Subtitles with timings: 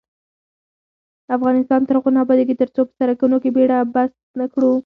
[1.35, 4.71] افغانستان تر هغو نه ابادیږي، ترڅو په سرکونو کې بیړه بس نکړو.